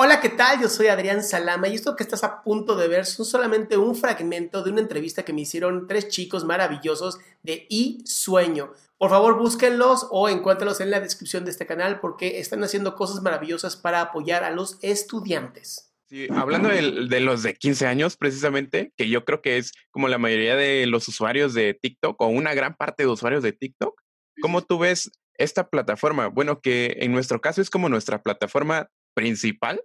Hola, 0.00 0.20
¿qué 0.20 0.28
tal? 0.28 0.60
Yo 0.62 0.68
soy 0.68 0.86
Adrián 0.86 1.24
Salama 1.24 1.66
y 1.66 1.74
esto 1.74 1.96
que 1.96 2.04
estás 2.04 2.22
a 2.22 2.40
punto 2.42 2.76
de 2.76 2.86
ver 2.86 3.04
son 3.04 3.26
solamente 3.26 3.76
un 3.76 3.96
fragmento 3.96 4.62
de 4.62 4.70
una 4.70 4.80
entrevista 4.80 5.24
que 5.24 5.32
me 5.32 5.40
hicieron 5.40 5.88
tres 5.88 6.06
chicos 6.06 6.44
maravillosos 6.44 7.18
de 7.42 7.66
I 7.68 8.04
Sueño. 8.04 8.72
Por 8.96 9.10
favor, 9.10 9.36
búsquenlos 9.36 10.06
o 10.12 10.28
encuéntralos 10.28 10.80
en 10.80 10.92
la 10.92 11.00
descripción 11.00 11.44
de 11.44 11.50
este 11.50 11.66
canal 11.66 11.98
porque 11.98 12.38
están 12.38 12.62
haciendo 12.62 12.94
cosas 12.94 13.24
maravillosas 13.24 13.74
para 13.74 14.00
apoyar 14.00 14.44
a 14.44 14.50
los 14.50 14.78
estudiantes. 14.82 15.92
Sí, 16.08 16.28
hablando 16.30 16.68
de, 16.68 17.08
de, 17.08 17.18
los 17.20 17.42
de 17.42 17.54
15 17.54 17.88
años, 17.88 18.16
precisamente, 18.16 18.92
que 18.96 19.08
yo 19.08 19.24
creo 19.24 19.42
que 19.42 19.58
es 19.58 19.72
como 19.90 20.06
la 20.06 20.18
mayoría 20.18 20.54
de 20.54 20.86
los 20.86 21.08
usuarios 21.08 21.54
de 21.54 21.74
TikTok 21.74 22.20
o 22.20 22.28
una 22.28 22.54
gran 22.54 22.76
parte 22.76 23.02
de 23.02 23.08
usuarios 23.08 23.42
de 23.42 23.50
TikTok, 23.50 24.00
¿cómo 24.40 24.62
tú 24.62 24.78
ves 24.78 25.10
esta 25.34 25.68
plataforma? 25.68 26.28
Bueno, 26.28 26.60
que 26.60 26.98
en 27.00 27.10
nuestro 27.10 27.40
caso 27.40 27.60
es 27.60 27.68
como 27.68 27.88
nuestra 27.88 28.22
plataforma 28.22 28.90
principal. 29.18 29.82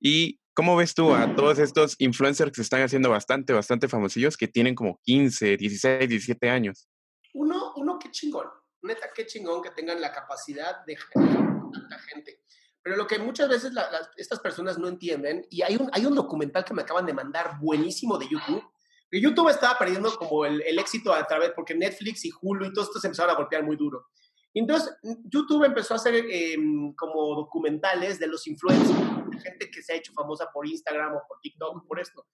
¿Y 0.00 0.40
cómo 0.54 0.76
ves 0.76 0.94
tú 0.94 1.14
a 1.14 1.36
todos 1.36 1.60
estos 1.60 1.94
influencers 2.00 2.50
que 2.50 2.56
se 2.56 2.62
están 2.62 2.82
haciendo 2.82 3.10
bastante, 3.10 3.52
bastante 3.52 3.86
famosillos 3.86 4.36
que 4.36 4.48
tienen 4.48 4.74
como 4.74 4.98
15, 5.04 5.56
16, 5.56 6.08
17 6.08 6.50
años? 6.50 6.88
Uno, 7.32 7.74
uno 7.76 7.96
qué 7.98 8.10
chingón, 8.10 8.48
neta, 8.82 9.08
qué 9.14 9.24
chingón 9.24 9.62
que 9.62 9.70
tengan 9.70 10.00
la 10.00 10.10
capacidad 10.10 10.84
de 10.84 10.96
generar 10.96 11.60
tanta 11.72 11.98
gente. 12.00 12.40
Pero 12.82 12.96
lo 12.96 13.06
que 13.06 13.20
muchas 13.20 13.48
veces 13.48 13.72
la, 13.72 13.88
la, 13.90 14.10
estas 14.16 14.40
personas 14.40 14.78
no 14.78 14.88
entienden, 14.88 15.46
y 15.48 15.62
hay 15.62 15.76
un, 15.76 15.88
hay 15.92 16.04
un 16.04 16.16
documental 16.16 16.64
que 16.64 16.74
me 16.74 16.82
acaban 16.82 17.06
de 17.06 17.14
mandar 17.14 17.58
buenísimo 17.60 18.18
de 18.18 18.28
YouTube, 18.28 18.64
que 19.08 19.20
YouTube 19.20 19.48
estaba 19.48 19.78
perdiendo 19.78 20.12
como 20.16 20.44
el, 20.44 20.60
el 20.62 20.78
éxito 20.80 21.14
a 21.14 21.24
través, 21.24 21.52
porque 21.54 21.74
Netflix 21.74 22.24
y 22.24 22.32
Hulu 22.42 22.66
y 22.66 22.72
todo 22.72 22.84
esto 22.84 22.98
se 22.98 23.06
empezaron 23.06 23.32
a 23.32 23.38
golpear 23.38 23.62
muy 23.62 23.76
duro. 23.76 24.08
Entonces, 24.54 24.96
YouTube 25.24 25.64
empezó 25.64 25.94
a 25.94 25.96
hacer 25.96 26.14
eh, 26.14 26.56
como 26.96 27.34
documentales 27.34 28.20
de 28.20 28.28
los 28.28 28.46
influencers, 28.46 28.98
de 29.30 29.40
gente 29.40 29.70
que 29.70 29.82
se 29.82 29.92
ha 29.92 29.96
hecho 29.96 30.12
famosa 30.12 30.48
por 30.52 30.66
Instagram 30.66 31.16
o 31.16 31.22
por 31.26 31.40
TikTok, 31.40 31.86
por 31.86 31.98
esto. 32.00 32.24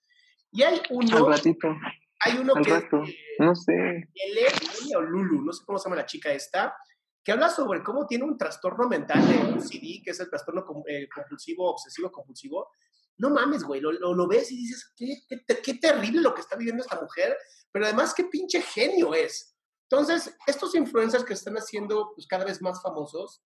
Y 0.52 0.62
hay 0.62 0.80
uno... 0.90 1.16
Al 1.16 1.26
ratito. 1.26 1.68
Hay 2.22 2.36
uno 2.36 2.54
Al 2.54 2.62
que 2.64 2.70
rato. 2.70 3.02
eh, 3.04 3.16
No 3.38 3.54
sé. 3.54 4.08
O 4.94 5.00
Lulu, 5.00 5.42
no 5.42 5.52
sé 5.52 5.64
cómo 5.64 5.78
se 5.78 5.88
llama 5.88 5.96
la 5.96 6.06
chica 6.06 6.30
esta, 6.32 6.76
que 7.24 7.32
habla 7.32 7.48
sobre 7.48 7.82
cómo 7.82 8.06
tiene 8.06 8.24
un 8.24 8.36
trastorno 8.36 8.86
mental 8.86 9.26
de 9.26 9.38
OCD, 9.54 10.02
que 10.04 10.10
es 10.10 10.20
el 10.20 10.28
trastorno 10.28 10.64
eh, 10.86 11.08
compulsivo, 11.14 11.70
obsesivo 11.70 12.10
compulsivo. 12.10 12.68
No 13.16 13.30
mames, 13.30 13.64
güey, 13.64 13.80
lo, 13.80 13.92
lo, 13.92 14.14
lo 14.14 14.28
ves 14.28 14.52
y 14.52 14.56
dices, 14.56 14.92
qué, 14.96 15.16
qué, 15.28 15.42
qué 15.62 15.74
terrible 15.74 16.20
lo 16.20 16.34
que 16.34 16.40
está 16.42 16.56
viviendo 16.56 16.82
esta 16.82 17.00
mujer, 17.00 17.36
pero 17.72 17.86
además 17.86 18.12
qué 18.14 18.24
pinche 18.24 18.60
genio 18.60 19.14
es. 19.14 19.56
Entonces, 19.90 20.36
estos 20.46 20.74
influencers 20.76 21.24
que 21.24 21.34
están 21.34 21.56
haciendo 21.56 22.12
pues, 22.14 22.26
cada 22.26 22.44
vez 22.44 22.62
más 22.62 22.80
famosos, 22.80 23.42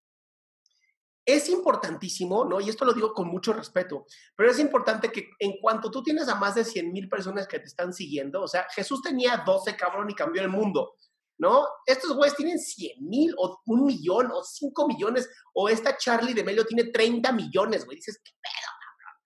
es 1.25 1.49
importantísimo, 1.49 2.45
¿no? 2.45 2.61
Y 2.61 2.69
esto 2.69 2.85
lo 2.85 2.93
digo 2.93 3.15
con 3.15 3.29
mucho 3.29 3.55
respeto, 3.55 4.05
pero 4.37 4.51
es 4.51 4.59
importante 4.59 5.11
que 5.11 5.31
en 5.39 5.59
cuanto 5.59 5.91
tú 5.91 6.03
tienes 6.03 6.29
a 6.29 6.35
más 6.35 6.55
de 6.55 6.65
100 6.65 6.93
mil 6.93 7.09
personas 7.09 7.49
que 7.49 7.59
te 7.59 7.65
están 7.65 7.95
siguiendo, 7.95 8.43
o 8.43 8.49
sea, 8.49 8.67
Jesús 8.75 9.01
tenía 9.01 9.43
12, 9.47 9.75
cabrón, 9.75 10.11
y 10.11 10.15
cambió 10.15 10.43
el 10.43 10.51
mundo, 10.51 10.97
¿no? 11.39 11.67
Estos 11.87 12.15
güeyes 12.15 12.37
tienen 12.37 12.59
100 12.59 13.09
mil 13.09 13.35
o 13.39 13.63
un 13.65 13.87
millón 13.87 14.31
o 14.31 14.45
5 14.45 14.87
millones, 14.87 15.31
o 15.55 15.71
esta 15.71 15.97
Charlie 15.97 16.35
de 16.35 16.45
Melio 16.45 16.67
tiene 16.67 16.91
30 16.91 17.33
millones, 17.33 17.87
güey. 17.87 17.97
Dices, 17.97 18.21
¿qué 18.23 18.33
pedo, 18.33 18.71
cabrón? 18.83 19.17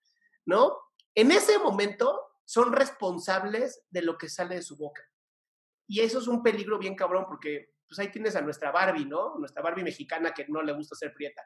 ¿No? 0.45 0.77
En 1.15 1.31
ese 1.31 1.59
momento 1.59 2.17
son 2.45 2.71
responsables 2.71 3.83
de 3.89 4.03
lo 4.03 4.17
que 4.17 4.29
sale 4.29 4.55
de 4.55 4.61
su 4.61 4.77
boca. 4.77 5.03
Y 5.89 6.01
eso 6.01 6.19
es 6.19 6.27
un 6.27 6.43
peligro 6.43 6.77
bien 6.77 6.95
cabrón 6.95 7.25
porque 7.27 7.73
pues 7.87 7.97
ahí 7.97 8.11
tienes 8.11 8.35
a 8.35 8.41
nuestra 8.41 8.71
Barbie, 8.71 9.05
¿no? 9.05 9.39
Nuestra 9.39 9.63
Barbie 9.63 9.83
mexicana 9.83 10.31
que 10.31 10.45
no 10.47 10.61
le 10.61 10.71
gusta 10.73 10.95
ser 10.95 11.11
prieta. 11.15 11.41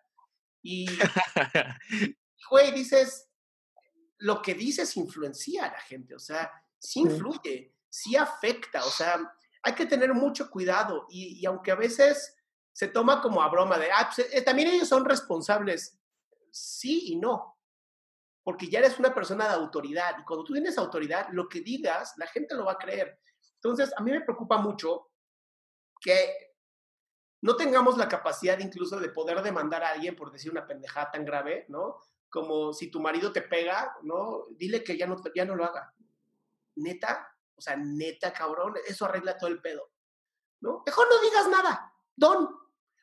Y, 0.62 0.86
güey, 2.50 2.74
dices, 2.74 3.30
lo 4.18 4.42
que 4.42 4.54
dices 4.54 4.98
influencia 4.98 5.66
a 5.66 5.72
la 5.72 5.80
gente, 5.80 6.14
o 6.14 6.20
sea, 6.20 6.52
sí 6.78 7.00
influye, 7.00 7.74
sí 7.88 8.18
afecta, 8.18 8.84
o 8.86 8.90
sea, 8.90 9.18
hay 9.64 9.74
que 9.76 9.86
tener 9.86 10.14
mucho 10.14 10.50
cuidado 10.50 11.08
y, 11.10 11.40
y 11.40 11.46
aunque 11.46 11.72
a 11.72 11.76
veces 11.76 12.36
se 12.74 12.90
toma 12.90 13.22
como 13.22 13.42
a 13.42 13.50
broma 13.50 13.78
de, 13.78 13.90
ah, 13.92 14.12
pues, 14.14 14.28
eh, 14.34 14.42
también 14.42 14.68
ellos 14.68 14.90
son 14.90 15.06
responsables, 15.06 16.02
sí 16.52 17.14
y 17.14 17.16
no, 17.16 17.58
porque 18.44 18.68
ya 18.68 18.80
eres 18.80 19.00
una 19.00 19.14
persona 19.14 19.48
de 19.48 19.54
autoridad 19.54 20.18
y 20.20 20.26
cuando 20.26 20.44
tú 20.44 20.52
tienes 20.52 20.78
autoridad, 20.78 21.30
lo 21.32 21.48
que 21.48 21.62
digas, 21.62 22.14
la 22.18 22.28
gente 22.28 22.56
lo 22.56 22.66
va 22.66 22.74
a 22.74 22.78
creer. 22.78 23.22
Entonces, 23.64 23.94
a 23.96 24.02
mí 24.02 24.12
me 24.12 24.22
preocupa 24.22 24.58
mucho 24.58 25.10
que 26.02 26.54
no 27.42 27.56
tengamos 27.56 27.98
la 27.98 28.10
capacidad 28.10 28.60
incluso 28.60 29.00
de 29.00 29.08
poder 29.08 29.42
demandar 29.42 29.84
a 29.84 29.92
alguien 29.92 30.18
por 30.18 30.32
decir 30.32 30.52
una 30.52 30.68
pendejada 30.68 31.12
tan 31.12 31.24
grave, 31.24 31.66
¿no? 31.70 31.98
Como 32.30 32.74
si 32.74 32.92
tu 32.92 33.00
marido 33.00 33.32
te 33.32 33.42
pega, 33.42 33.96
¿no? 34.02 34.48
Dile 34.52 34.84
que 34.84 34.98
ya 34.98 35.08
no, 35.08 35.16
ya 35.34 35.46
no 35.46 35.56
lo 35.56 35.64
haga. 35.64 35.94
Neta, 36.76 37.38
o 37.56 37.62
sea, 37.62 37.78
neta, 37.78 38.34
cabrón, 38.34 38.74
eso 38.86 39.06
arregla 39.06 39.38
todo 39.38 39.50
el 39.50 39.62
pedo, 39.62 39.90
¿no? 40.60 40.84
Mejor 40.86 41.08
no 41.10 41.22
digas 41.22 41.48
nada, 41.48 41.94
don. 42.18 42.50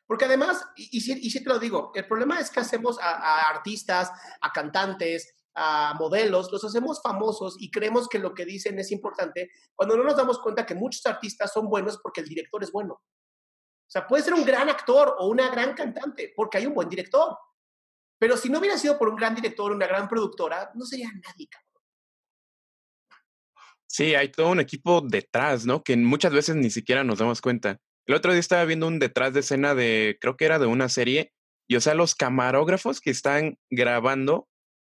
Porque 0.05 0.25
además, 0.25 0.63
y, 0.75 0.97
y, 0.97 1.01
sí, 1.01 1.19
y 1.23 1.31
sí 1.31 1.43
te 1.43 1.49
lo 1.49 1.57
digo, 1.57 1.91
el 1.95 2.05
problema 2.05 2.39
es 2.39 2.51
que 2.51 2.59
hacemos 2.59 2.99
a 2.99 3.49
artistas, 3.49 4.11
a 4.41 4.51
cantantes, 4.51 5.40
a 5.55 5.93
modelos, 5.99 6.51
los 6.51 6.63
hacemos 6.63 7.01
famosos 7.01 7.55
y 7.59 7.69
creemos 7.69 8.07
que 8.07 8.19
lo 8.19 8.33
que 8.33 8.45
dicen 8.45 8.79
es 8.79 8.91
importante 8.91 9.51
cuando 9.75 9.97
no 9.97 10.03
nos 10.03 10.15
damos 10.15 10.39
cuenta 10.39 10.65
que 10.65 10.75
muchos 10.75 11.05
artistas 11.05 11.51
son 11.51 11.69
buenos 11.69 11.99
porque 12.01 12.21
el 12.21 12.27
director 12.27 12.63
es 12.63 12.71
bueno. 12.71 12.93
O 12.93 13.91
sea, 13.91 14.07
puede 14.07 14.23
ser 14.23 14.33
un 14.33 14.45
gran 14.45 14.69
actor 14.69 15.15
o 15.19 15.27
una 15.27 15.49
gran 15.49 15.73
cantante 15.73 16.33
porque 16.35 16.57
hay 16.57 16.65
un 16.65 16.73
buen 16.73 16.87
director. 16.87 17.37
Pero 18.17 18.37
si 18.37 18.49
no 18.49 18.59
hubiera 18.59 18.77
sido 18.77 18.97
por 18.97 19.09
un 19.09 19.15
gran 19.15 19.35
director, 19.35 19.71
una 19.71 19.87
gran 19.87 20.07
productora, 20.07 20.71
no 20.75 20.85
sería 20.85 21.09
nadie, 21.11 21.47
cabrón. 21.49 21.71
Sí, 23.87 24.15
hay 24.15 24.31
todo 24.31 24.49
un 24.49 24.61
equipo 24.61 25.01
detrás, 25.01 25.65
¿no? 25.65 25.83
Que 25.83 25.97
muchas 25.97 26.31
veces 26.31 26.55
ni 26.55 26.69
siquiera 26.69 27.03
nos 27.03 27.19
damos 27.19 27.41
cuenta. 27.41 27.81
El 28.05 28.15
otro 28.15 28.31
día 28.31 28.39
estaba 28.39 28.63
viendo 28.63 28.87
un 28.87 28.99
detrás 28.99 29.33
de 29.33 29.41
escena 29.41 29.75
de, 29.75 30.17
creo 30.21 30.37
que 30.37 30.45
era 30.45 30.59
de 30.59 30.65
una 30.65 30.87
serie 30.87 31.33
Y 31.67 31.75
o 31.75 31.81
sea, 31.81 31.93
los 31.93 32.15
camarógrafos 32.15 33.01
que 33.01 33.09
están 33.09 33.57
grabando, 33.69 34.47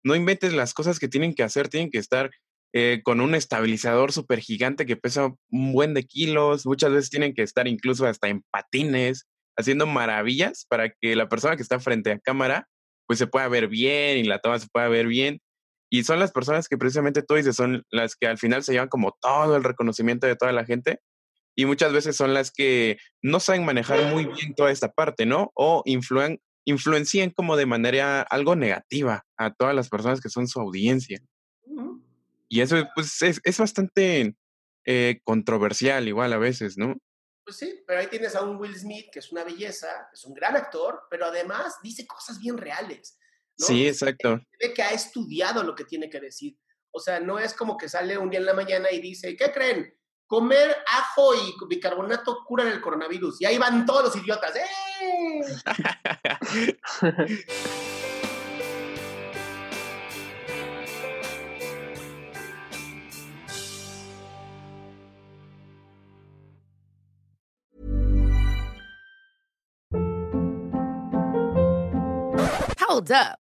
no 0.03 0.15
inventes 0.15 0.53
las 0.53 0.73
cosas 0.73 0.99
que 0.99 1.07
tienen 1.07 1.33
que 1.33 1.43
hacer, 1.43 1.69
tienen 1.69 1.89
que 1.89 1.97
estar 1.97 2.31
eh, 2.73 3.01
con 3.03 3.21
un 3.21 3.35
estabilizador 3.35 4.11
súper 4.11 4.39
gigante 4.39 4.85
que 4.85 4.97
pesa 4.97 5.33
un 5.51 5.73
buen 5.73 5.93
de 5.93 6.03
kilos, 6.03 6.65
muchas 6.65 6.91
veces 6.91 7.09
tienen 7.09 7.33
que 7.33 7.43
estar 7.43 7.67
incluso 7.67 8.05
hasta 8.05 8.29
en 8.29 8.43
patines, 8.51 9.27
haciendo 9.57 9.85
maravillas 9.85 10.65
para 10.67 10.89
que 10.89 11.15
la 11.15 11.29
persona 11.29 11.55
que 11.55 11.61
está 11.61 11.79
frente 11.79 12.11
a 12.11 12.19
cámara 12.19 12.67
pues 13.05 13.19
se 13.19 13.27
pueda 13.27 13.47
ver 13.47 13.67
bien 13.67 14.17
y 14.17 14.23
la 14.23 14.39
toma 14.39 14.59
se 14.59 14.67
pueda 14.71 14.87
ver 14.87 15.07
bien. 15.07 15.39
Y 15.91 16.03
son 16.03 16.19
las 16.19 16.31
personas 16.31 16.67
que 16.67 16.77
precisamente 16.77 17.21
tú 17.21 17.35
dices, 17.35 17.55
son 17.55 17.83
las 17.91 18.15
que 18.15 18.27
al 18.27 18.39
final 18.39 18.63
se 18.63 18.71
llevan 18.71 18.89
como 18.89 19.15
todo 19.21 19.55
el 19.55 19.63
reconocimiento 19.63 20.25
de 20.25 20.35
toda 20.35 20.51
la 20.51 20.65
gente 20.65 20.99
y 21.55 21.65
muchas 21.65 21.93
veces 21.93 22.15
son 22.15 22.33
las 22.33 22.51
que 22.51 22.97
no 23.21 23.39
saben 23.39 23.65
manejar 23.65 24.11
muy 24.11 24.25
bien 24.25 24.55
toda 24.55 24.71
esta 24.71 24.91
parte, 24.91 25.25
¿no? 25.25 25.51
O 25.53 25.83
influen, 25.85 26.39
influencian 26.65 27.29
como 27.31 27.57
de 27.57 27.65
manera 27.65 28.21
algo 28.21 28.55
negativa 28.55 29.25
a 29.37 29.53
todas 29.53 29.75
las 29.75 29.89
personas 29.89 30.21
que 30.21 30.29
son 30.29 30.47
su 30.47 30.59
audiencia. 30.59 31.19
Y 32.49 32.61
eso 32.61 32.87
pues, 32.95 33.21
es, 33.21 33.41
es 33.43 33.57
bastante 33.57 34.35
eh, 34.85 35.19
controversial 35.23 36.07
igual 36.07 36.33
a 36.33 36.37
veces, 36.37 36.77
¿no? 36.77 36.95
Pues 37.45 37.57
sí, 37.57 37.83
pero 37.85 37.99
ahí 37.99 38.07
tienes 38.07 38.35
a 38.35 38.43
un 38.43 38.57
Will 38.57 38.77
Smith 38.77 39.07
que 39.11 39.19
es 39.19 39.31
una 39.31 39.43
belleza, 39.43 39.87
es 40.13 40.23
un 40.23 40.33
gran 40.33 40.55
actor, 40.55 41.01
pero 41.09 41.25
además 41.25 41.75
dice 41.81 42.07
cosas 42.07 42.39
bien 42.39 42.57
reales. 42.57 43.17
Sí, 43.57 43.87
exacto. 43.87 44.41
ve 44.59 44.73
que 44.73 44.81
ha 44.81 44.91
estudiado 44.91 45.63
lo 45.63 45.75
que 45.75 45.85
tiene 45.85 46.09
que 46.09 46.19
decir. 46.19 46.57
O 46.91 46.99
sea, 46.99 47.19
no 47.19 47.39
es 47.39 47.53
como 47.53 47.77
que 47.77 47.89
sale 47.89 48.17
un 48.17 48.29
día 48.29 48.39
en 48.39 48.45
la 48.45 48.53
mañana 48.53 48.91
y 48.91 49.01
dice, 49.01 49.35
¿qué 49.35 49.51
creen? 49.51 49.93
Comer 50.33 50.75
ajo 50.87 51.35
y 51.35 51.53
bicarbonato 51.67 52.43
curan 52.43 52.67
el 52.69 52.81
coronavirus. 52.81 53.39
Y 53.41 53.45
ahí 53.45 53.59
van 53.59 53.85
todos 53.85 54.05
los 54.05 54.15
idiotas. 54.15 54.55
¡Eh! 54.55 55.43
Hold 72.89 73.11
up. 73.11 73.42